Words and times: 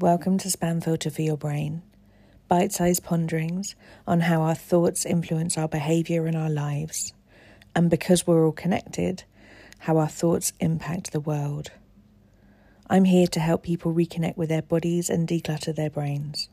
Welcome 0.00 0.38
to 0.38 0.48
Spam 0.48 0.82
Filter 0.82 1.10
for 1.10 1.20
Your 1.20 1.36
Brain. 1.36 1.82
Bite 2.48 2.72
sized 2.72 3.04
ponderings 3.04 3.74
on 4.06 4.20
how 4.20 4.40
our 4.40 4.54
thoughts 4.54 5.04
influence 5.04 5.58
our 5.58 5.68
behavior 5.68 6.24
and 6.24 6.34
our 6.34 6.48
lives. 6.48 7.12
And 7.76 7.90
because 7.90 8.26
we're 8.26 8.46
all 8.46 8.52
connected, 8.52 9.24
how 9.80 9.98
our 9.98 10.08
thoughts 10.08 10.54
impact 10.58 11.12
the 11.12 11.20
world. 11.20 11.70
I'm 12.88 13.04
here 13.04 13.26
to 13.26 13.40
help 13.40 13.62
people 13.62 13.92
reconnect 13.92 14.38
with 14.38 14.48
their 14.48 14.62
bodies 14.62 15.10
and 15.10 15.28
declutter 15.28 15.76
their 15.76 15.90
brains. 15.90 16.48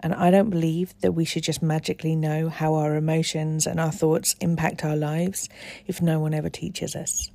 And 0.00 0.12
I 0.12 0.32
don't 0.32 0.50
believe 0.50 0.98
that 1.00 1.12
we 1.12 1.24
should 1.24 1.44
just 1.44 1.62
magically 1.62 2.16
know 2.16 2.48
how 2.48 2.74
our 2.74 2.96
emotions 2.96 3.68
and 3.68 3.78
our 3.78 3.92
thoughts 3.92 4.34
impact 4.40 4.84
our 4.84 4.96
lives 4.96 5.48
if 5.86 6.02
no 6.02 6.18
one 6.18 6.34
ever 6.34 6.50
teaches 6.50 6.96
us. 6.96 7.30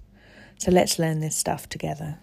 So 0.57 0.69
let's 0.69 0.99
learn 0.99 1.21
this 1.21 1.37
stuff 1.37 1.69
together. 1.69 2.17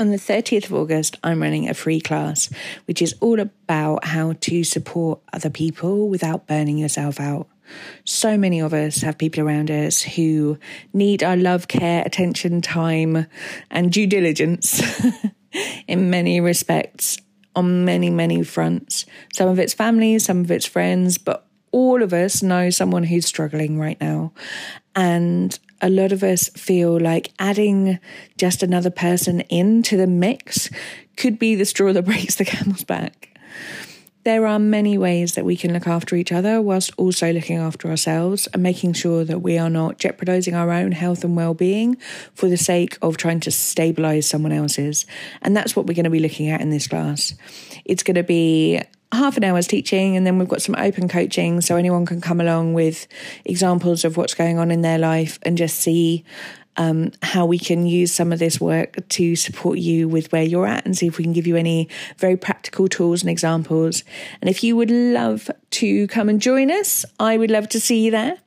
On 0.00 0.10
the 0.10 0.16
30th 0.16 0.66
of 0.66 0.74
August, 0.74 1.18
I'm 1.22 1.40
running 1.40 1.68
a 1.68 1.74
free 1.74 2.00
class, 2.00 2.50
which 2.86 3.00
is 3.00 3.14
all 3.20 3.38
about 3.38 4.04
how 4.04 4.32
to 4.40 4.64
support 4.64 5.20
other 5.32 5.50
people 5.50 6.08
without 6.08 6.48
burning 6.48 6.78
yourself 6.78 7.20
out. 7.20 7.46
So 8.04 8.36
many 8.36 8.60
of 8.60 8.74
us 8.74 9.02
have 9.02 9.18
people 9.18 9.44
around 9.44 9.70
us 9.70 10.02
who 10.02 10.58
need 10.92 11.22
our 11.22 11.36
love, 11.36 11.68
care, 11.68 12.02
attention, 12.04 12.60
time, 12.60 13.26
and 13.70 13.92
due 13.92 14.08
diligence 14.08 14.82
in 15.86 16.10
many 16.10 16.40
respects 16.40 17.18
on 17.54 17.84
many, 17.84 18.10
many 18.10 18.42
fronts. 18.42 19.06
Some 19.32 19.48
of 19.48 19.60
it's 19.60 19.74
family, 19.74 20.18
some 20.18 20.40
of 20.40 20.50
it's 20.50 20.66
friends, 20.66 21.18
but 21.18 21.46
all 21.70 22.02
of 22.02 22.12
us 22.12 22.42
know 22.42 22.70
someone 22.70 23.04
who's 23.04 23.26
struggling 23.26 23.78
right 23.78 24.00
now. 24.00 24.32
And 24.96 25.56
a 25.80 25.90
lot 25.90 26.12
of 26.12 26.22
us 26.22 26.48
feel 26.50 26.98
like 26.98 27.32
adding 27.38 27.98
just 28.36 28.62
another 28.62 28.90
person 28.90 29.40
into 29.42 29.96
the 29.96 30.06
mix 30.06 30.70
could 31.16 31.38
be 31.38 31.54
the 31.54 31.64
straw 31.64 31.92
that 31.92 32.04
breaks 32.06 32.36
the 32.36 32.44
camel's 32.44 32.84
back. 32.84 33.30
There 34.24 34.46
are 34.46 34.58
many 34.58 34.96
ways 34.96 35.34
that 35.34 35.44
we 35.44 35.54
can 35.54 35.74
look 35.74 35.86
after 35.86 36.16
each 36.16 36.32
other 36.32 36.62
whilst 36.62 36.92
also 36.96 37.30
looking 37.30 37.58
after 37.58 37.90
ourselves 37.90 38.46
and 38.54 38.62
making 38.62 38.94
sure 38.94 39.22
that 39.22 39.40
we 39.40 39.58
are 39.58 39.68
not 39.68 39.98
jeopardizing 39.98 40.54
our 40.54 40.70
own 40.70 40.92
health 40.92 41.24
and 41.24 41.36
well 41.36 41.52
being 41.52 41.96
for 42.32 42.48
the 42.48 42.56
sake 42.56 42.96
of 43.02 43.18
trying 43.18 43.40
to 43.40 43.50
stabilize 43.50 44.26
someone 44.26 44.52
else's. 44.52 45.04
And 45.42 45.54
that's 45.54 45.76
what 45.76 45.84
we're 45.84 45.94
going 45.94 46.04
to 46.04 46.10
be 46.10 46.20
looking 46.20 46.48
at 46.48 46.62
in 46.62 46.70
this 46.70 46.86
class. 46.86 47.34
It's 47.84 48.02
going 48.02 48.14
to 48.14 48.22
be 48.22 48.80
half 49.14 49.36
an 49.36 49.44
hour's 49.44 49.66
teaching 49.66 50.16
and 50.16 50.26
then 50.26 50.38
we've 50.38 50.48
got 50.48 50.62
some 50.62 50.74
open 50.76 51.08
coaching 51.08 51.60
so 51.60 51.76
anyone 51.76 52.06
can 52.06 52.20
come 52.20 52.40
along 52.40 52.74
with 52.74 53.06
examples 53.44 54.04
of 54.04 54.16
what's 54.16 54.34
going 54.34 54.58
on 54.58 54.70
in 54.70 54.82
their 54.82 54.98
life 54.98 55.38
and 55.42 55.56
just 55.56 55.78
see 55.78 56.24
um, 56.76 57.12
how 57.22 57.46
we 57.46 57.58
can 57.58 57.86
use 57.86 58.12
some 58.12 58.32
of 58.32 58.38
this 58.38 58.60
work 58.60 59.08
to 59.10 59.36
support 59.36 59.78
you 59.78 60.08
with 60.08 60.32
where 60.32 60.42
you're 60.42 60.66
at 60.66 60.84
and 60.84 60.96
see 60.96 61.06
if 61.06 61.18
we 61.18 61.24
can 61.24 61.32
give 61.32 61.46
you 61.46 61.56
any 61.56 61.88
very 62.18 62.36
practical 62.36 62.88
tools 62.88 63.22
and 63.22 63.30
examples. 63.30 64.02
And 64.40 64.50
if 64.50 64.64
you 64.64 64.76
would 64.76 64.90
love 64.90 65.50
to 65.70 66.08
come 66.08 66.28
and 66.28 66.40
join 66.40 66.70
us, 66.70 67.04
I 67.20 67.36
would 67.36 67.50
love 67.50 67.68
to 67.70 67.80
see 67.80 68.04
you 68.04 68.10
there. 68.10 68.38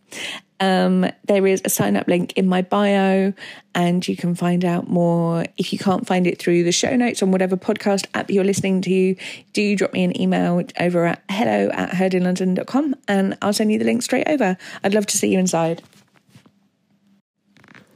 Um, 0.59 1.05
there 1.25 1.45
is 1.45 1.61
a 1.65 1.69
sign 1.69 1.95
up 1.95 2.07
link 2.07 2.33
in 2.33 2.47
my 2.47 2.61
bio, 2.61 3.33
and 3.75 4.07
you 4.07 4.15
can 4.15 4.33
find 4.35 4.65
out 4.65 4.89
more. 4.89 5.45
If 5.57 5.71
you 5.71 5.79
can't 5.79 6.07
find 6.07 6.25
it 6.25 6.39
through 6.39 6.63
the 6.63 6.71
show 6.71 6.95
notes 6.95 7.21
on 7.21 7.31
whatever 7.31 7.55
podcast 7.55 8.07
app 8.13 8.31
you're 8.31 8.43
listening 8.43 8.81
to, 8.81 9.15
do 9.53 9.75
drop 9.75 9.93
me 9.93 10.03
an 10.03 10.19
email 10.19 10.61
over 10.79 11.05
at 11.05 11.23
hello 11.29 11.69
at 11.69 11.91
heardinlondon.com 11.91 12.95
and 13.07 13.37
I'll 13.41 13.53
send 13.53 13.71
you 13.71 13.79
the 13.79 13.85
link 13.85 14.01
straight 14.01 14.27
over. 14.27 14.57
I'd 14.83 14.93
love 14.93 15.05
to 15.07 15.17
see 15.17 15.31
you 15.31 15.39
inside. 15.39 15.83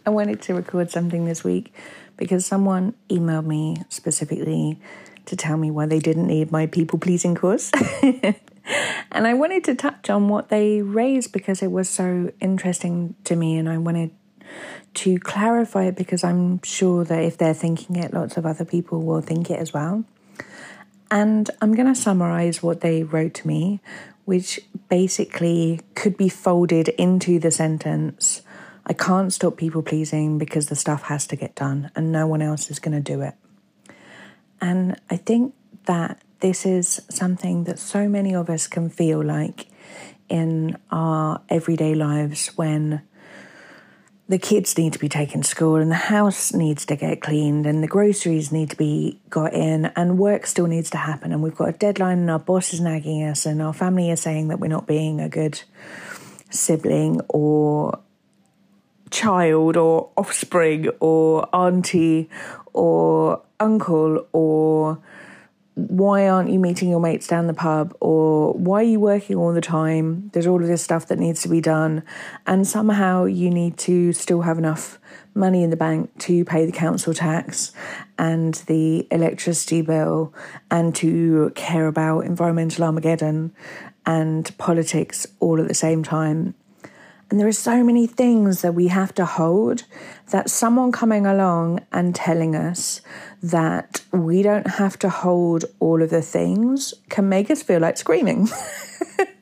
I 0.06 0.10
wanted 0.10 0.42
to 0.44 0.54
record 0.54 0.92
something 0.92 1.26
this 1.26 1.44
week 1.44 1.74
because 2.18 2.46
someone 2.46 2.96
emailed 3.10 3.46
me 3.46 3.78
specifically 3.90 4.80
to 5.26 5.36
tell 5.36 5.58
me 5.58 5.72
why 5.72 5.86
they 5.86 6.00
didn't 6.00 6.28
need 6.28 6.52
my 6.52 6.68
people 6.68 7.00
pleasing 7.00 7.36
course. 7.36 7.72
and 9.12 9.28
I 9.28 9.34
wanted 9.34 9.64
to 9.66 9.76
touch 9.76 10.10
on 10.10 10.30
what 10.30 10.50
they 10.50 10.82
raised 10.82 11.32
because 11.32 11.62
it 11.62 11.72
was 11.72 11.90
so 11.90 12.32
interesting 12.40 13.16
to 13.26 13.36
me, 13.36 13.58
and 13.58 13.70
I 13.70 13.78
wanted 13.78 14.12
to 14.94 15.18
clarify 15.20 15.86
it 15.86 15.96
because 15.96 16.24
I'm 16.24 16.62
sure 16.64 17.04
that 17.06 17.24
if 17.24 17.38
they're 17.38 17.54
thinking 17.54 17.96
it, 17.96 18.14
lots 18.14 18.38
of 18.38 18.46
other 18.46 18.66
people 18.66 19.02
will 19.02 19.22
think 19.22 19.50
it 19.50 19.60
as 19.60 19.74
well. 19.74 20.04
And 21.10 21.50
I'm 21.62 21.74
going 21.74 21.88
to 21.88 21.96
summarize 21.96 22.64
what 22.64 22.82
they 22.82 23.04
wrote 23.04 23.34
to 23.36 23.48
me, 23.48 23.80
which 24.26 24.60
basically 24.90 25.82
could 25.96 26.18
be 26.18 26.30
folded 26.30 26.90
into 26.90 27.40
the 27.40 27.52
sentence 27.52 28.42
I 28.86 28.94
can't 28.94 29.32
stop 29.32 29.58
people 29.58 29.84
pleasing 29.84 30.38
because 30.38 30.68
the 30.68 30.76
stuff 30.76 31.04
has 31.04 31.28
to 31.28 31.36
get 31.36 31.56
done 31.56 31.92
and 31.96 32.12
no 32.12 32.28
one 32.28 32.42
else 32.42 32.72
is 32.72 32.80
going 32.80 33.02
to 33.02 33.14
do 33.14 33.22
it. 33.22 33.36
And 34.60 35.00
I 35.10 35.18
think 35.18 35.54
that 35.86 36.22
this 36.42 36.66
is 36.66 37.02
something 37.10 37.64
that 37.66 37.80
so 37.80 38.10
many 38.10 38.36
of 38.36 38.50
us 38.50 38.68
can 38.68 38.90
feel 38.90 39.24
like 39.24 39.68
in 40.30 40.78
our 40.92 41.42
everyday 41.50 41.94
lives 41.96 42.48
when 42.58 43.02
the 44.28 44.38
kids 44.38 44.78
need 44.78 44.94
to 44.94 45.00
be 45.00 45.10
taken 45.10 45.42
to 45.42 45.48
school 45.48 45.76
and 45.76 45.92
the 45.92 45.96
house 45.96 46.54
needs 46.54 46.86
to 46.86 46.96
get 46.96 47.22
cleaned 47.22 47.66
and 47.66 47.84
the 47.84 47.88
groceries 47.88 48.50
need 48.52 48.70
to 48.70 48.78
be 48.78 49.20
got 49.30 49.54
in 49.54 49.88
and 49.98 50.18
work 50.18 50.46
still 50.46 50.68
needs 50.68 50.90
to 50.90 50.98
happen. 50.98 51.34
And 51.34 51.44
we've 51.44 51.56
got 51.56 51.70
a 51.70 51.74
deadline 51.74 52.20
and 52.20 52.32
our 52.32 52.40
boss 52.40 52.74
is 52.74 52.80
nagging 52.80 53.24
us 53.24 53.46
and 53.46 53.62
our 53.62 53.74
family 53.74 54.10
is 54.10 54.22
saying 54.22 54.48
that 54.48 54.60
we're 54.60 54.68
not 54.68 54.88
being 54.88 55.20
a 55.20 55.28
good 55.28 55.62
sibling 56.50 57.20
or 57.28 58.00
child 59.10 59.76
or 59.76 60.10
offspring 60.16 60.88
or 61.02 61.54
auntie 61.54 62.30
or 62.72 63.42
uncle 63.60 64.26
or 64.32 64.98
why 65.76 66.28
aren't 66.28 66.50
you 66.50 66.60
meeting 66.60 66.90
your 66.90 67.00
mates 67.00 67.28
down 67.28 67.48
the 67.48 67.54
pub? 67.54 67.96
Or 68.00 68.54
why 68.54 68.82
are 68.82 68.86
you 68.86 69.00
working 69.00 69.38
all 69.38 69.54
the 69.54 69.62
time? 69.62 70.30
There's 70.34 70.48
all 70.48 70.62
of 70.62 70.68
this 70.68 70.84
stuff 70.84 71.08
that 71.08 71.20
needs 71.20 71.42
to 71.44 71.50
be 71.50 71.62
done. 71.62 72.04
And 72.46 72.68
somehow 72.68 73.26
you 73.26 73.50
need 73.50 73.78
to 73.80 74.12
still 74.14 74.42
have 74.42 74.58
enough 74.58 75.00
money 75.34 75.64
in 75.64 75.70
the 75.70 75.78
bank 75.78 76.12
to 76.20 76.44
pay 76.44 76.66
the 76.66 76.72
council 76.74 77.14
tax 77.14 77.72
and 78.18 78.56
the 78.68 79.08
electricity 79.12 79.82
bill 79.82 80.34
and 80.70 80.94
to 80.96 81.52
care 81.56 81.88
about 81.88 82.26
environmental 82.26 82.84
armageddon 82.84 83.54
and 84.06 84.56
politics 84.58 85.26
all 85.40 85.62
at 85.62 85.68
the 85.68 85.74
same 85.74 86.04
time 86.04 86.54
and 87.32 87.40
there 87.40 87.48
are 87.48 87.54
so 87.54 87.82
many 87.82 88.08
things 88.08 88.62
that 88.62 88.76
we 88.76 88.90
have 88.90 89.16
to 89.16 89.26
hold 89.26 89.86
that 90.32 90.50
someone 90.50 90.92
coming 90.92 91.26
along 91.26 91.80
and 91.94 92.14
telling 92.14 92.58
us 92.58 93.00
that 93.42 94.02
we 94.12 94.44
don't 94.44 94.68
have 94.68 95.00
to 95.00 95.10
hold 95.10 95.64
all 95.80 96.04
of 96.04 96.10
the 96.10 96.22
things 96.22 96.94
can 97.08 97.30
make 97.30 97.50
us 97.50 97.64
feel 97.64 97.80
like 97.80 97.96
screaming. 97.96 98.50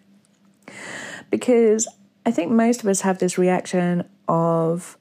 because 1.32 1.88
I 2.28 2.32
think 2.32 2.52
most 2.52 2.84
of 2.84 2.90
us 2.90 3.02
have 3.02 3.18
this 3.18 3.40
reaction 3.40 4.08
of, 4.28 4.96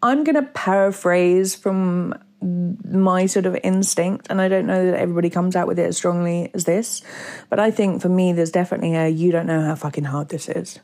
I'm 0.00 0.22
going 0.22 0.36
to 0.36 0.42
paraphrase 0.42 1.56
from 1.56 2.14
my 2.44 3.26
sort 3.26 3.46
of 3.46 3.56
instinct, 3.62 4.26
and 4.28 4.40
I 4.40 4.48
don't 4.48 4.66
know 4.66 4.90
that 4.90 5.00
everybody 5.00 5.30
comes 5.30 5.56
out 5.56 5.66
with 5.66 5.78
it 5.78 5.86
as 5.86 5.96
strongly 5.96 6.50
as 6.52 6.64
this, 6.64 7.02
but 7.48 7.58
I 7.58 7.70
think 7.70 8.02
for 8.02 8.08
me, 8.08 8.32
there's 8.32 8.50
definitely 8.50 8.94
a 8.94 9.08
you 9.08 9.32
don't 9.32 9.46
know 9.46 9.62
how 9.62 9.74
fucking 9.74 10.04
hard 10.04 10.28
this 10.28 10.48
is. 10.48 10.78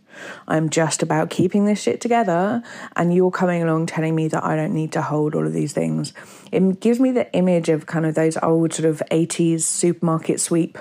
I'm 0.48 0.70
just 0.70 1.02
about 1.02 1.28
keeping 1.30 1.66
this 1.66 1.80
shit 1.80 2.00
together, 2.00 2.62
and 2.96 3.12
you're 3.12 3.30
coming 3.30 3.62
along 3.62 3.86
telling 3.86 4.14
me 4.14 4.28
that 4.28 4.42
I 4.42 4.56
don't 4.56 4.72
need 4.72 4.92
to 4.92 5.02
hold 5.02 5.34
all 5.34 5.46
of 5.46 5.52
these 5.52 5.72
things. 5.72 6.14
It 6.50 6.80
gives 6.80 6.98
me 6.98 7.12
the 7.12 7.30
image 7.34 7.68
of 7.68 7.86
kind 7.86 8.06
of 8.06 8.14
those 8.14 8.38
old 8.42 8.72
sort 8.72 8.88
of 8.88 9.02
80s 9.10 9.62
supermarket 9.62 10.40
sweep 10.40 10.78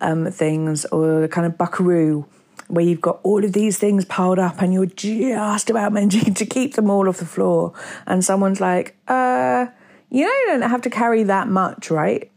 um, 0.00 0.30
things, 0.30 0.86
or 0.86 1.28
kind 1.28 1.46
of 1.46 1.58
buckaroo 1.58 2.26
where 2.68 2.84
you've 2.84 3.00
got 3.00 3.20
all 3.22 3.44
of 3.44 3.52
these 3.52 3.78
things 3.78 4.06
piled 4.06 4.38
up 4.38 4.62
and 4.62 4.72
you're 4.72 4.86
just 4.86 5.68
about 5.68 5.92
managing 5.92 6.32
to 6.34 6.46
keep 6.46 6.74
them 6.74 6.88
all 6.88 7.08
off 7.08 7.18
the 7.18 7.26
floor, 7.26 7.74
and 8.06 8.24
someone's 8.24 8.60
like, 8.60 8.96
uh, 9.06 9.66
you 10.14 10.22
know, 10.26 10.30
you 10.30 10.60
don't 10.60 10.70
have 10.70 10.82
to 10.82 10.90
carry 10.90 11.24
that 11.24 11.48
much, 11.48 11.90
right? 11.90 12.30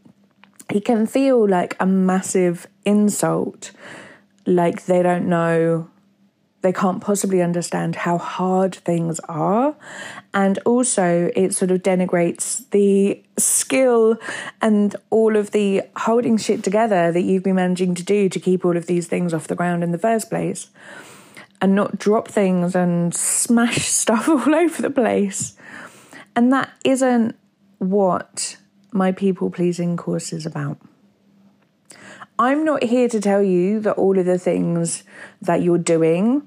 It 0.68 0.84
can 0.84 1.06
feel 1.06 1.48
like 1.48 1.76
a 1.78 1.86
massive 1.86 2.66
insult, 2.84 3.70
like 4.46 4.86
they 4.86 5.00
don't 5.00 5.28
know, 5.28 5.88
they 6.62 6.72
can't 6.72 7.00
possibly 7.00 7.40
understand 7.40 7.94
how 7.94 8.18
hard 8.18 8.74
things 8.74 9.20
are. 9.28 9.76
And 10.34 10.58
also, 10.64 11.30
it 11.36 11.54
sort 11.54 11.70
of 11.70 11.84
denigrates 11.84 12.68
the 12.70 13.22
skill 13.38 14.16
and 14.60 14.96
all 15.10 15.36
of 15.36 15.52
the 15.52 15.82
holding 15.98 16.36
shit 16.36 16.64
together 16.64 17.12
that 17.12 17.22
you've 17.22 17.44
been 17.44 17.54
managing 17.54 17.94
to 17.94 18.02
do 18.02 18.28
to 18.28 18.40
keep 18.40 18.64
all 18.64 18.76
of 18.76 18.86
these 18.86 19.06
things 19.06 19.32
off 19.32 19.46
the 19.46 19.54
ground 19.54 19.84
in 19.84 19.92
the 19.92 19.98
first 19.98 20.28
place 20.30 20.66
and 21.60 21.76
not 21.76 21.96
drop 21.96 22.26
things 22.26 22.74
and 22.74 23.14
smash 23.14 23.86
stuff 23.86 24.28
all 24.28 24.52
over 24.52 24.82
the 24.82 24.90
place. 24.90 25.56
And 26.34 26.52
that 26.52 26.72
isn't 26.84 27.36
what 27.78 28.56
my 28.92 29.12
people 29.12 29.50
pleasing 29.50 29.96
course 29.96 30.32
is 30.32 30.46
about. 30.46 30.78
I'm 32.38 32.64
not 32.64 32.84
here 32.84 33.08
to 33.08 33.20
tell 33.20 33.42
you 33.42 33.80
that 33.80 33.94
all 33.94 34.18
of 34.18 34.26
the 34.26 34.38
things 34.38 35.02
that 35.42 35.62
you're 35.62 35.78
doing 35.78 36.46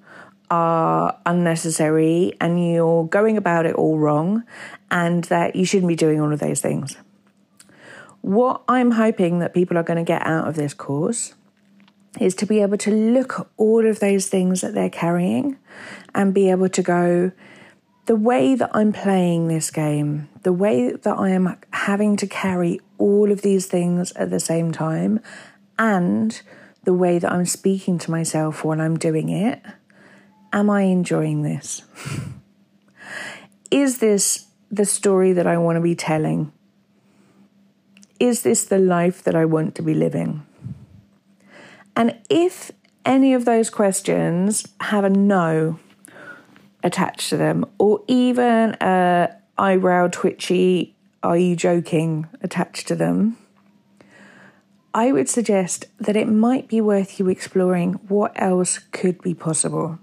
are 0.50 1.18
unnecessary 1.26 2.34
and 2.40 2.74
you're 2.74 3.06
going 3.06 3.38
about 3.38 3.66
it 3.66 3.76
all 3.76 3.98
wrong 3.98 4.44
and 4.90 5.24
that 5.26 5.56
you 5.56 5.66
shouldn't 5.66 5.88
be 5.88 5.96
doing 5.96 6.20
all 6.20 6.32
of 6.32 6.40
those 6.40 6.62
things. 6.62 6.98
What 8.22 8.62
I'm 8.68 8.92
hoping 8.92 9.40
that 9.40 9.54
people 9.54 9.78
are 9.78 9.84
going 9.84 9.98
to 9.98 10.04
get 10.04 10.26
out 10.26 10.48
of 10.48 10.56
this 10.56 10.74
course 10.74 11.34
is 12.20 12.36
to 12.36 12.46
be 12.46 12.62
able 12.62 12.78
to 12.78 12.92
look 12.92 13.40
at 13.40 13.48
all 13.58 13.86
of 13.86 14.00
those 14.00 14.28
things 14.28 14.62
that 14.62 14.74
they're 14.74 14.90
carrying 14.90 15.58
and 16.14 16.34
be 16.34 16.50
able 16.52 16.70
to 16.70 16.82
go, 16.82 17.32
the 18.12 18.18
way 18.18 18.56
that 18.56 18.70
I'm 18.74 18.92
playing 18.92 19.48
this 19.48 19.72
game, 19.72 20.28
the 20.44 20.52
way 20.52 20.92
that 20.92 21.18
I 21.18 21.30
am 21.30 21.56
having 21.72 22.18
to 22.18 22.28
carry 22.28 22.82
all 22.98 23.32
of 23.32 23.42
these 23.42 23.68
things 23.68 24.12
at 24.18 24.30
the 24.30 24.40
same 24.42 24.74
time, 24.74 25.22
and 25.80 26.42
the 26.84 26.94
way 26.94 27.20
that 27.20 27.32
I'm 27.32 27.46
speaking 27.46 27.98
to 28.00 28.12
myself 28.12 28.66
when 28.66 28.82
I'm 28.82 29.00
doing 29.00 29.30
it, 29.30 29.62
am 30.52 30.70
I 30.70 30.82
enjoying 30.82 31.44
this? 31.44 31.84
Is 33.72 34.00
this 34.00 34.48
the 34.70 34.84
story 34.84 35.32
that 35.32 35.48
I 35.48 35.58
want 35.58 35.78
to 35.78 35.82
be 35.82 35.96
telling? 35.96 36.52
Is 38.20 38.42
this 38.42 38.66
the 38.66 38.78
life 38.78 39.24
that 39.24 39.36
I 39.36 39.46
want 39.46 39.74
to 39.76 39.82
be 39.82 39.94
living? 39.94 40.46
And 41.96 42.20
if 42.30 42.72
any 43.06 43.34
of 43.34 43.46
those 43.46 43.70
questions 43.70 44.68
have 44.82 45.06
a 45.06 45.10
no 45.10 45.80
attached 46.84 47.30
to 47.30 47.38
them, 47.38 47.66
or 47.78 48.04
even 48.08 48.76
a 48.82 49.36
eyebrow 49.58 50.08
twitchy, 50.12 50.96
are 51.24 51.38
you 51.38 51.56
joking 51.56 52.28
attached 52.42 52.88
to 52.88 52.96
them, 52.96 53.38
I 54.94 55.12
would 55.12 55.30
suggest 55.30 55.86
that 56.00 56.18
it 56.18 56.28
might 56.28 56.68
be 56.68 56.82
worth 56.82 57.20
you 57.20 57.30
exploring 57.30 57.94
what 58.08 58.34
else 58.36 58.80
could 58.92 59.22
be 59.22 59.34
possible. 59.34 60.00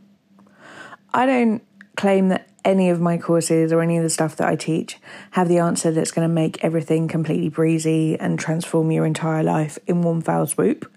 I 1.13 1.27
don't 1.27 1.63
claim 1.97 2.29
that 2.29 2.49
any 2.65 2.89
of 2.91 3.01
my 3.01 3.19
courses 3.19 3.73
or 3.73 3.83
any 3.83 3.97
of 3.97 4.03
the 4.03 4.11
stuff 4.11 4.37
that 4.37 4.49
I 4.49 4.57
teach 4.57 4.99
have 5.33 5.49
the 5.49 5.59
answer 5.59 5.91
that's 5.91 6.11
going 6.11 6.29
to 6.29 6.33
make 6.33 6.63
everything 6.65 7.09
completely 7.09 7.49
breezy 7.49 8.19
and 8.19 8.39
transform 8.39 8.91
your 8.91 9.05
entire 9.05 9.43
life 9.43 9.79
in 9.87 10.03
one 10.03 10.23
foul 10.23 10.47
swoop. 10.47 10.91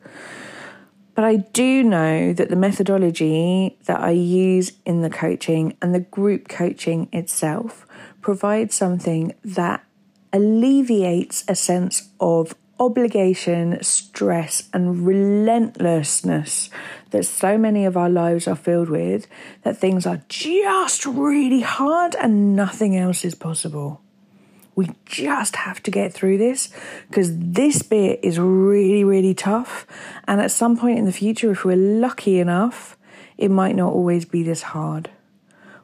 But 1.14 1.26
I 1.26 1.38
do 1.38 1.84
know 1.84 2.34
that 2.34 2.50
the 2.50 2.56
methodology 2.56 3.78
that 3.86 4.00
I 4.00 4.12
use 4.12 4.74
in 4.86 5.02
the 5.02 5.10
coaching 5.10 5.78
and 5.82 5.94
the 5.94 6.00
group 6.00 6.48
coaching 6.48 7.10
itself 7.12 7.86
provides 8.22 8.76
something 8.76 9.34
that 9.44 9.84
alleviates 10.32 11.44
a 11.48 11.56
sense 11.56 12.10
of 12.20 12.56
obligation, 12.80 13.78
stress, 13.84 14.70
and 14.74 15.06
relentlessness 15.06 16.70
that 17.12 17.26
so 17.26 17.58
many 17.58 17.86
of 17.86 17.96
our 17.96 18.10
lives 18.10 18.48
are 18.48 18.56
filled 18.56 18.90
with 18.90 19.28
that 19.64 19.78
things 19.78 20.06
are 20.08 20.24
just 20.30 21.06
really 21.06 21.62
hard 21.62 22.16
and 22.16 22.56
nothing 22.56 22.98
else 22.98 23.24
is 23.24 23.36
possible. 23.36 24.01
We 24.82 24.90
just 25.06 25.58
have 25.58 25.84
to 25.84 25.92
get 25.92 26.12
through 26.12 26.40
this 26.40 26.74
because 27.08 27.38
this 27.38 27.84
bit 27.84 28.20
is 28.24 28.40
really, 28.40 29.04
really 29.04 29.36
tough. 29.36 29.86
And 30.28 30.42
at 30.42 30.50
some 30.50 30.76
point 30.76 30.98
in 30.98 31.06
the 31.06 31.12
future, 31.12 31.52
if 31.52 31.64
we're 31.64 31.76
lucky 31.76 32.40
enough, 32.40 32.98
it 33.38 33.52
might 33.52 33.76
not 33.76 33.94
always 33.94 34.26
be 34.26 34.42
this 34.42 34.64
hard. 34.64 35.12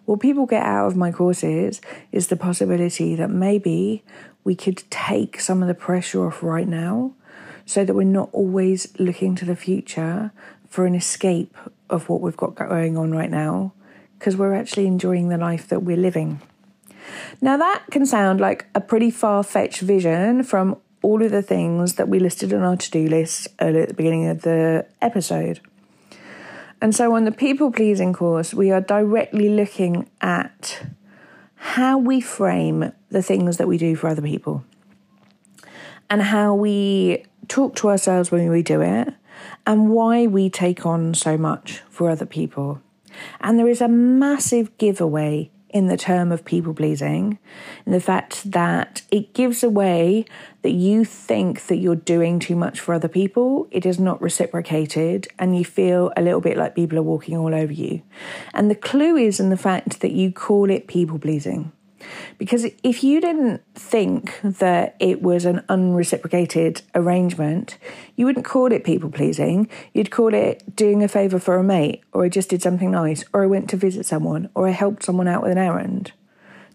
What 0.06 0.20
people 0.20 0.48
get 0.48 0.64
out 0.64 0.88
of 0.88 0.96
my 0.96 1.12
courses 1.12 1.80
is 2.12 2.30
the 2.30 2.36
possibility 2.36 3.14
that 3.14 3.30
maybe 3.30 4.04
we 4.44 4.56
could 4.56 4.82
take 4.90 5.40
some 5.40 5.62
of 5.62 5.68
the 5.68 5.76
pressure 5.76 6.26
off 6.26 6.42
right 6.42 6.68
now 6.68 7.14
so 7.68 7.86
that 7.86 7.94
we're 7.94 8.02
not 8.04 8.30
always 8.32 8.98
looking 8.98 9.36
to 9.36 9.46
the 9.46 9.56
future 9.56 10.32
for 10.70 10.88
an 10.88 10.96
escape 10.96 11.56
of 11.88 12.10
what 12.10 12.22
we've 12.22 12.36
got 12.36 12.56
going 12.56 12.98
on 12.98 13.12
right 13.12 13.30
now 13.30 13.74
because 14.18 14.36
we're 14.36 14.56
actually 14.56 14.88
enjoying 14.88 15.30
the 15.30 15.38
life 15.38 15.68
that 15.68 15.84
we're 15.84 15.98
living. 15.98 16.42
Now, 17.42 17.58
that 17.58 17.86
can 17.92 18.06
sound 18.06 18.40
like 18.40 18.68
a 18.76 18.82
pretty 18.82 19.12
far 19.12 19.44
fetched 19.44 19.82
vision 19.82 20.44
from 20.44 20.78
all 21.02 21.24
of 21.24 21.32
the 21.32 21.42
things 21.42 21.96
that 21.96 22.10
we 22.10 22.20
listed 22.20 22.54
on 22.54 22.64
our 22.64 22.76
to 22.76 22.92
do 22.92 23.08
list 23.08 23.48
earlier 23.62 23.84
at 23.84 23.90
the 23.90 23.94
beginning 23.94 24.28
of 24.28 24.42
the 24.42 24.86
episode. 25.02 25.60
And 26.82 26.96
so, 26.96 27.16
on 27.16 27.26
the 27.26 27.32
people 27.32 27.72
pleasing 27.72 28.14
course, 28.14 28.54
we 28.54 28.72
are 28.72 28.82
directly 28.82 29.50
looking 29.50 30.10
at 30.22 30.86
how 31.56 31.98
we 31.98 32.22
frame 32.22 32.92
the 33.10 33.24
things 33.24 33.58
that 33.58 33.68
we 33.68 33.78
do 33.78 33.96
for 33.96 34.08
other 34.08 34.22
people 34.22 34.64
and 36.10 36.22
how 36.22 36.54
we 36.54 37.26
talk 37.48 37.76
to 37.76 37.90
ourselves 37.90 38.32
when 38.32 38.50
we 38.50 38.62
do 38.62 38.82
it 38.82 39.14
and 39.66 39.90
why 39.90 40.28
we 40.28 40.50
take 40.50 40.86
on 40.86 41.14
so 41.14 41.38
much 41.38 41.82
for 41.90 42.10
other 42.10 42.26
people. 42.26 42.82
And 43.42 43.58
there 43.58 43.68
is 43.68 43.82
a 43.82 43.88
massive 43.88 44.78
giveaway 44.78 45.50
in 45.78 45.86
the 45.86 45.96
term 45.96 46.32
of 46.32 46.44
people 46.44 46.74
pleasing, 46.74 47.38
in 47.86 47.92
the 47.92 48.00
fact 48.00 48.52
that 48.52 49.04
it 49.12 49.34
gives 49.36 49.64
away 49.64 50.26
that 50.64 50.72
you 50.72 51.06
think 51.06 51.68
that 51.68 51.78
you're 51.78 51.96
doing 51.96 52.40
too 52.40 52.56
much 52.56 52.80
for 52.80 52.96
other 52.96 53.08
people, 53.08 53.68
it 53.70 53.86
is 53.86 54.00
not 54.00 54.20
reciprocated, 54.20 55.28
and 55.38 55.56
you 55.56 55.64
feel 55.64 56.12
a 56.18 56.22
little 56.24 56.42
bit 56.42 56.58
like 56.58 56.74
people 56.74 56.98
are 56.98 57.04
walking 57.04 57.38
all 57.38 57.54
over 57.54 57.72
you. 57.72 58.02
And 58.56 58.72
the 58.72 58.76
clue 58.76 59.16
is 59.16 59.40
in 59.40 59.52
the 59.52 59.56
fact 59.56 60.02
that 60.02 60.12
you 60.12 60.32
call 60.32 60.72
it 60.72 60.88
people 60.88 61.20
pleasing. 61.20 61.72
Because 62.38 62.66
if 62.84 63.04
you 63.04 63.22
didn't 63.22 63.62
think 63.76 64.40
that 64.44 64.96
it 65.00 65.22
was 65.22 65.46
an 65.46 65.64
unreciprocated 65.70 66.82
arrangement, 66.96 67.78
you 68.16 68.26
wouldn't 68.26 68.46
call 68.46 68.72
it 68.72 68.84
people 68.84 69.10
pleasing. 69.10 69.70
You'd 69.94 70.12
call 70.12 70.34
it 70.34 70.76
doing 70.76 71.04
a 71.04 71.08
favour 71.08 71.40
for 71.40 71.58
a 71.58 71.64
mate, 71.64 72.04
or 72.12 72.26
I 72.26 72.30
just 72.30 72.50
did 72.50 72.62
something 72.62 72.92
nice, 72.92 73.24
or 73.34 73.44
I 73.44 73.48
went 73.48 73.70
to 73.72 73.78
visit 73.78 74.06
someone, 74.06 74.50
or 74.56 74.68
I 74.68 74.72
helped 74.72 75.04
someone 75.04 75.28
out 75.28 75.44
with 75.44 75.52
an 75.52 75.58
errand. 75.58 76.12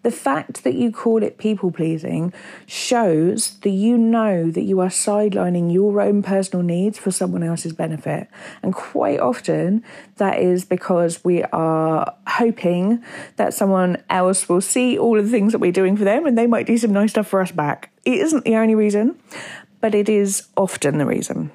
The 0.03 0.11
fact 0.11 0.65
that 0.65 0.75
you 0.75 0.91
call 0.91 1.23
it 1.23 1.39
people 1.39 1.71
pleasing 1.71 2.33
shows 2.67 3.59
that 3.61 3.71
you 3.71 3.97
know 3.97 4.51
that 4.51 4.63
you 4.63 4.81
are 4.81 4.89
sidelining 4.89 5.73
your 5.73 6.01
own 6.01 6.23
personal 6.23 6.65
needs 6.65 6.99
for 6.99 7.13
someone 7.13 7.45
else's 7.45 7.73
benefit. 7.73 8.29
And 8.63 8.75
quite 8.75 9.21
often, 9.21 9.85
that 10.17 10.41
is 10.41 10.65
because 10.65 11.23
we 11.25 11.45
are 11.45 12.15
hoping 12.27 13.03
that 13.37 13.55
someone 13.55 14.03
else 14.11 14.49
will 14.49 14.61
see 14.61 14.99
all 14.99 15.19
of 15.19 15.27
the 15.27 15.31
things 15.31 15.53
that 15.53 15.61
we're 15.61 15.71
doing 15.73 15.97
for 15.97 16.05
them 16.05 16.27
and 16.27 16.37
they 16.37 16.49
might 16.49 16.67
do 16.67 16.79
some 16.79 16.93
nice 16.93 17.11
stuff 17.11 17.29
for 17.29 17.41
us 17.41 17.53
back. 17.53 17.91
It 18.05 18.19
isn't 18.19 18.45
the 18.45 18.57
only 18.57 18.75
reason, 18.75 19.17
but 19.81 19.95
it 19.95 20.09
is 20.09 20.49
often 20.57 20.99
the 20.99 21.07
reason. 21.07 21.53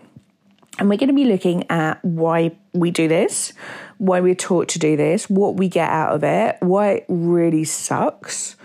And 0.79 0.89
we're 0.89 0.97
going 0.97 1.07
to 1.09 1.13
be 1.13 1.25
looking 1.25 1.69
at 1.71 2.03
why 2.05 2.55
we 2.73 2.91
do 2.91 3.07
this, 3.07 3.53
why 3.97 4.19
we're 4.19 4.35
taught 4.35 4.69
to 4.69 4.79
do 4.79 4.95
this, 4.95 5.29
what 5.29 5.55
we 5.55 5.69
get 5.69 5.89
out 5.89 6.13
of 6.13 6.23
it, 6.23 6.57
why 6.59 6.89
it 6.89 7.05
really 7.07 7.63
sucks, 7.63 8.55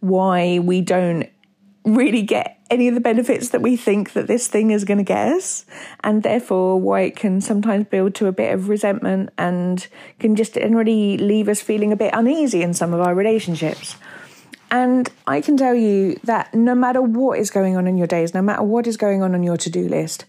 why 0.00 0.58
we 0.58 0.82
don't 0.82 1.28
really 1.84 2.22
get 2.22 2.58
any 2.70 2.88
of 2.88 2.94
the 2.94 3.00
benefits 3.00 3.50
that 3.50 3.60
we 3.60 3.76
think 3.76 4.12
that 4.12 4.26
this 4.26 4.48
thing 4.48 4.70
is 4.70 4.84
going 4.84 4.98
to 4.98 5.04
get 5.04 5.32
us, 5.32 5.66
and 6.02 6.22
therefore 6.22 6.80
why 6.80 7.02
it 7.02 7.16
can 7.16 7.40
sometimes 7.40 7.86
build 7.86 8.14
to 8.14 8.26
a 8.26 8.32
bit 8.32 8.54
of 8.54 8.68
resentment 8.68 9.30
and 9.36 9.88
can 10.18 10.36
just 10.36 10.54
generally 10.54 11.18
leave 11.18 11.48
us 11.48 11.60
feeling 11.60 11.92
a 11.92 11.96
bit 11.96 12.14
uneasy 12.14 12.62
in 12.62 12.72
some 12.72 12.94
of 12.94 13.00
our 13.00 13.14
relationships. 13.14 13.96
And 14.70 15.10
I 15.26 15.42
can 15.42 15.58
tell 15.58 15.74
you 15.74 16.18
that 16.24 16.54
no 16.54 16.74
matter 16.74 17.02
what 17.02 17.38
is 17.38 17.50
going 17.50 17.76
on 17.76 17.86
in 17.86 17.98
your 17.98 18.06
days, 18.06 18.32
no 18.32 18.40
matter 18.40 18.62
what 18.62 18.86
is 18.86 18.96
going 18.96 19.22
on 19.22 19.34
on 19.34 19.42
your 19.42 19.58
to 19.58 19.68
do 19.68 19.86
list, 19.86 20.24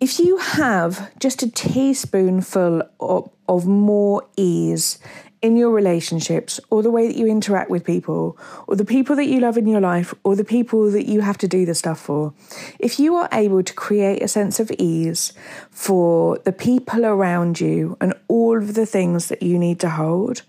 if 0.00 0.18
you 0.18 0.36
have 0.38 1.10
just 1.18 1.42
a 1.42 1.50
teaspoonful 1.50 2.82
of, 3.00 3.30
of 3.48 3.66
more 3.66 4.26
ease 4.36 4.98
in 5.40 5.56
your 5.56 5.70
relationships 5.70 6.60
or 6.70 6.82
the 6.82 6.90
way 6.90 7.06
that 7.06 7.16
you 7.16 7.26
interact 7.26 7.70
with 7.70 7.84
people 7.84 8.36
or 8.66 8.76
the 8.76 8.84
people 8.84 9.14
that 9.16 9.26
you 9.26 9.40
love 9.40 9.56
in 9.56 9.66
your 9.66 9.80
life 9.80 10.12
or 10.24 10.34
the 10.34 10.44
people 10.44 10.90
that 10.90 11.06
you 11.06 11.20
have 11.20 11.38
to 11.38 11.48
do 11.48 11.64
the 11.64 11.74
stuff 11.74 12.00
for, 12.00 12.32
if 12.78 12.98
you 12.98 13.14
are 13.14 13.28
able 13.32 13.62
to 13.62 13.72
create 13.74 14.22
a 14.22 14.28
sense 14.28 14.58
of 14.60 14.70
ease 14.78 15.32
for 15.70 16.38
the 16.38 16.52
people 16.52 17.04
around 17.04 17.60
you 17.60 17.96
and 18.00 18.14
all 18.28 18.56
of 18.56 18.74
the 18.74 18.86
things 18.86 19.28
that 19.28 19.42
you 19.42 19.58
need 19.58 19.78
to 19.80 19.90
hold, 19.90 20.42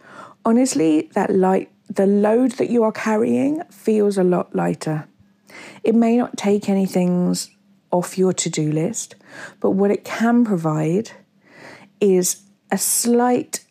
honestly, 0.46 1.10
that 1.14 1.36
light, 1.36 1.72
the 1.88 2.08
load 2.08 2.52
that 2.54 2.70
you 2.70 2.84
are 2.84 2.92
carrying 2.92 3.64
feels 3.66 4.18
a 4.18 4.24
lot 4.24 4.56
lighter. 4.56 5.08
It 5.84 5.96
may 5.96 6.18
not 6.18 6.38
take 6.38 6.70
anything 6.70 7.36
off 7.92 8.18
your 8.18 8.34
to 8.34 8.50
do 8.50 8.72
list, 8.72 9.16
but 9.60 9.72
what 9.72 9.92
it 9.92 10.04
can 10.04 10.46
provide 10.46 11.12
is 12.00 12.44
a 12.72 12.78
slight 12.78 13.66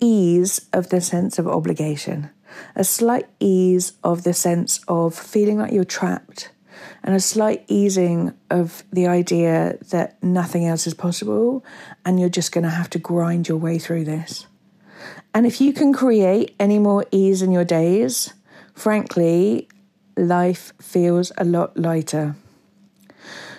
ease 0.00 0.66
of 0.72 0.88
the 0.88 1.00
sense 1.00 1.38
of 1.38 1.46
obligation, 1.46 2.30
a 2.74 2.84
slight 2.84 3.28
ease 3.38 3.92
of 4.02 4.24
the 4.24 4.34
sense 4.34 4.80
of 4.88 5.14
feeling 5.14 5.58
like 5.58 5.72
you're 5.72 5.84
trapped, 5.84 6.50
and 7.02 7.14
a 7.14 7.20
slight 7.20 7.64
easing 7.68 8.34
of 8.50 8.82
the 8.92 9.06
idea 9.06 9.78
that 9.90 10.22
nothing 10.22 10.66
else 10.66 10.86
is 10.86 10.94
possible 10.94 11.64
and 12.04 12.18
you're 12.18 12.28
just 12.28 12.52
going 12.52 12.64
to 12.64 12.70
have 12.70 12.90
to 12.90 12.98
grind 12.98 13.48
your 13.48 13.58
way 13.58 13.78
through 13.78 14.04
this. 14.04 14.46
And 15.34 15.46
if 15.46 15.60
you 15.60 15.72
can 15.72 15.92
create 15.92 16.54
any 16.58 16.78
more 16.78 17.04
ease 17.10 17.42
in 17.42 17.52
your 17.52 17.64
days, 17.64 18.32
frankly, 18.74 19.68
life 20.16 20.72
feels 20.80 21.32
a 21.36 21.44
lot 21.44 21.76
lighter. 21.76 22.36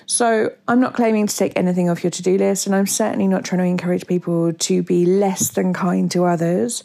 So 0.06 0.54
I'm 0.68 0.80
not 0.80 0.94
claiming 0.94 1.28
to 1.28 1.36
take 1.36 1.54
anything 1.56 1.90
off 1.90 2.04
your 2.04 2.12
to 2.12 2.22
do 2.22 2.38
list, 2.38 2.66
and 2.66 2.76
I'm 2.76 2.88
certainly 2.88 3.28
not 3.28 3.46
trying 3.46 3.60
to 3.60 3.66
encourage 3.66 4.06
people 4.08 4.54
to 4.54 4.84
be 4.84 5.06
less 5.06 5.50
than 5.52 5.74
kind 5.74 6.10
to 6.12 6.26
others. 6.26 6.84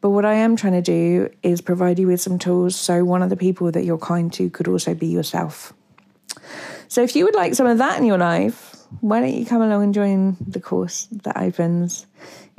But 0.00 0.10
what 0.10 0.24
I 0.24 0.34
am 0.34 0.54
trying 0.56 0.74
to 0.74 0.82
do 0.82 1.30
is 1.42 1.60
provide 1.60 1.98
you 1.98 2.08
with 2.08 2.20
some 2.20 2.38
tools 2.38 2.76
so 2.76 3.04
one 3.04 3.22
of 3.22 3.30
the 3.30 3.36
people 3.36 3.72
that 3.72 3.84
you're 3.84 3.98
kind 3.98 4.32
to 4.34 4.50
could 4.50 4.68
also 4.68 4.94
be 4.94 5.06
yourself. 5.06 5.72
So 6.88 7.02
if 7.02 7.16
you 7.16 7.24
would 7.24 7.34
like 7.34 7.54
some 7.54 7.66
of 7.66 7.78
that 7.78 7.98
in 7.98 8.04
your 8.04 8.18
life, 8.18 8.76
why 9.00 9.20
don't 9.20 9.34
you 9.34 9.46
come 9.46 9.62
along 9.62 9.82
and 9.82 9.94
join 9.94 10.36
the 10.46 10.60
course 10.60 11.08
that 11.10 11.36
opens 11.38 12.06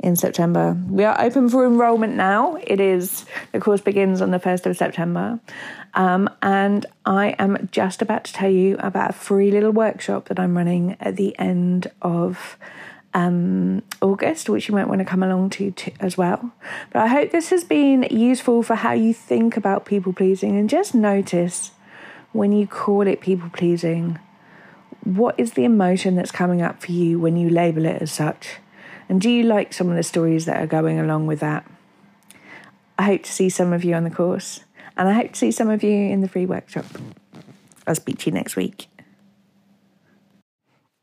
in 0.00 0.16
September? 0.16 0.76
We 0.88 1.04
are 1.04 1.18
open 1.20 1.48
for 1.48 1.64
enrollment 1.64 2.14
now. 2.14 2.56
It 2.56 2.80
is 2.80 3.24
the 3.52 3.60
course 3.60 3.80
begins 3.80 4.20
on 4.20 4.32
the 4.32 4.40
1st 4.40 4.66
of 4.66 4.76
September. 4.76 5.40
Um, 5.96 6.28
and 6.42 6.84
I 7.06 7.34
am 7.38 7.68
just 7.72 8.02
about 8.02 8.24
to 8.24 8.32
tell 8.32 8.50
you 8.50 8.76
about 8.78 9.10
a 9.10 9.14
free 9.14 9.50
little 9.50 9.72
workshop 9.72 10.28
that 10.28 10.38
I'm 10.38 10.56
running 10.56 10.96
at 11.00 11.16
the 11.16 11.36
end 11.38 11.90
of 12.02 12.58
um, 13.14 13.82
August, 14.02 14.50
which 14.50 14.68
you 14.68 14.74
might 14.74 14.88
want 14.88 14.98
to 14.98 15.06
come 15.06 15.22
along 15.22 15.50
to, 15.50 15.70
to 15.70 15.92
as 15.98 16.18
well. 16.18 16.52
But 16.92 17.00
I 17.00 17.06
hope 17.06 17.30
this 17.30 17.48
has 17.48 17.64
been 17.64 18.02
useful 18.10 18.62
for 18.62 18.74
how 18.74 18.92
you 18.92 19.14
think 19.14 19.56
about 19.56 19.86
people 19.86 20.12
pleasing 20.12 20.56
and 20.58 20.68
just 20.68 20.94
notice 20.94 21.70
when 22.32 22.52
you 22.52 22.66
call 22.66 23.06
it 23.06 23.22
people 23.22 23.48
pleasing, 23.48 24.18
what 25.02 25.34
is 25.40 25.52
the 25.52 25.64
emotion 25.64 26.14
that's 26.14 26.30
coming 26.30 26.60
up 26.60 26.82
for 26.82 26.92
you 26.92 27.18
when 27.18 27.38
you 27.38 27.48
label 27.48 27.86
it 27.86 28.02
as 28.02 28.12
such? 28.12 28.56
And 29.08 29.18
do 29.18 29.30
you 29.30 29.44
like 29.44 29.72
some 29.72 29.88
of 29.88 29.96
the 29.96 30.02
stories 30.02 30.44
that 30.44 30.62
are 30.62 30.66
going 30.66 31.00
along 31.00 31.26
with 31.26 31.40
that? 31.40 31.64
I 32.98 33.04
hope 33.04 33.22
to 33.22 33.32
see 33.32 33.48
some 33.48 33.72
of 33.72 33.82
you 33.82 33.94
on 33.94 34.04
the 34.04 34.10
course, 34.10 34.60
and 34.96 35.08
I 35.08 35.12
hope 35.12 35.32
to 35.32 35.38
see 35.38 35.50
some 35.50 35.70
of 35.70 35.82
you 35.82 35.92
in 35.92 36.20
the 36.20 36.28
free 36.28 36.46
workshop. 36.46 36.86
I'll 37.86 37.94
speak 37.94 38.18
to 38.20 38.26
you 38.26 38.32
next 38.32 38.56
week. 38.56 38.88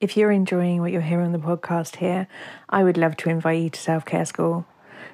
If 0.02 0.18
you're 0.18 0.32
enjoying 0.32 0.82
what 0.82 0.92
you're 0.92 1.02
hearing 1.02 1.28
on 1.28 1.32
the 1.32 1.40
podcast 1.40 1.98
here, 1.98 2.28
I 2.70 2.84
would 2.84 2.98
love 2.98 3.16
to 3.18 3.30
invite 3.30 3.62
you 3.62 3.70
to 3.70 3.80
Self 3.80 4.04
Care 4.04 4.26
School. 4.26 4.66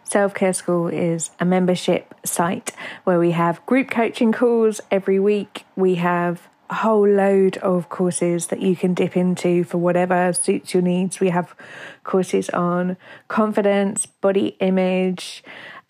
Self 0.03 0.33
Care 0.33 0.53
School 0.53 0.87
is 0.87 1.29
a 1.39 1.45
membership 1.45 2.15
site 2.25 2.71
where 3.03 3.19
we 3.19 3.31
have 3.31 3.63
group 3.67 3.91
coaching 3.91 4.31
calls 4.31 4.81
every 4.89 5.19
week. 5.19 5.65
We 5.75 5.95
have 5.95 6.49
a 6.71 6.75
whole 6.75 7.07
load 7.07 7.57
of 7.57 7.89
courses 7.89 8.47
that 8.47 8.61
you 8.61 8.75
can 8.75 8.93
dip 8.93 9.15
into 9.15 9.63
for 9.63 9.77
whatever 9.77 10.33
suits 10.33 10.73
your 10.73 10.83
needs. 10.83 11.19
We 11.19 11.29
have 11.29 11.55
courses 12.03 12.49
on 12.49 12.97
confidence, 13.27 14.05
body 14.05 14.57
image, 14.59 15.43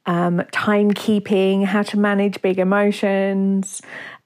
um, 0.09 0.39
timekeeping, 0.51 1.65
how 1.65 1.83
to 1.83 1.99
manage 1.99 2.41
big 2.41 2.57
emotions, 2.57 3.79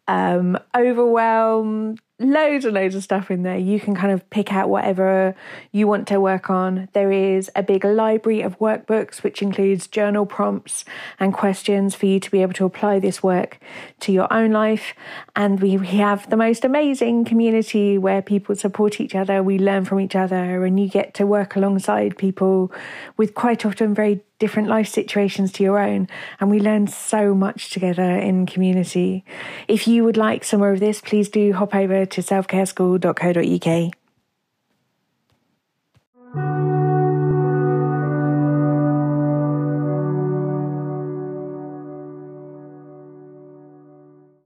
um, 0.08 0.58
overwhelm, 0.74 1.98
loads 2.20 2.64
and 2.64 2.74
loads 2.74 2.96
of 2.96 3.04
stuff 3.04 3.30
in 3.30 3.44
there. 3.44 3.58
You 3.58 3.82
can 3.82 3.94
kind 3.94 4.14
of 4.14 4.30
pick 4.30 4.54
out 4.54 4.70
whatever 4.70 5.36
you 5.74 5.86
want 5.86 6.08
to 6.08 6.22
work 6.22 6.50
on. 6.50 6.88
There 6.94 7.12
is 7.12 7.52
a 7.54 7.64
big 7.64 7.84
library 7.84 8.42
of 8.42 8.60
workbooks, 8.60 9.24
which 9.24 9.42
includes 9.42 9.88
journal 9.88 10.26
prompts 10.26 10.86
and 11.20 11.34
questions 11.34 11.96
for 11.96 12.06
you 12.06 12.18
to 12.22 12.32
be 12.32 12.42
able 12.42 12.54
to 12.54 12.66
apply 12.66 13.00
this 13.00 13.22
work 13.22 13.60
to 14.02 14.14
your 14.14 14.32
own 14.32 14.54
life. 14.54 14.94
And 15.36 15.60
we, 15.62 15.76
we 15.76 15.88
have 15.88 16.30
the 16.30 16.38
most 16.38 16.64
amazing 16.64 17.26
community 17.26 17.98
where 17.98 18.22
people 18.22 18.56
support 18.56 19.02
each 19.02 19.16
other, 19.16 19.44
we 19.44 19.60
learn 19.60 19.84
from 19.84 20.00
each 20.00 20.16
other, 20.16 20.64
and 20.64 20.80
you 20.80 20.88
get 20.88 21.14
to 21.16 21.26
work 21.26 21.58
alongside 21.58 22.18
people 22.18 22.72
with 23.18 23.34
quite 23.34 23.66
often 23.66 23.94
very 23.94 24.22
different 24.44 24.68
life 24.68 24.90
situations 24.90 25.54
to 25.54 25.64
your 25.64 25.80
own. 25.80 26.06
And 26.38 26.52
we 26.52 26.60
learn 26.60 26.88
so 26.88 27.34
much 27.34 27.70
together 27.70 28.18
in 28.18 28.46
community. 28.46 29.24
If 29.70 29.88
you 29.88 30.04
would 30.04 30.18
like 30.18 30.44
some 30.44 30.60
more 30.60 30.74
of 30.74 30.82
this, 30.82 31.00
please 31.00 31.30
do 31.30 31.54
hop 31.54 31.74
over 31.74 32.06
to 32.06 32.22
selfcareschool.co.uk. 32.22 34.03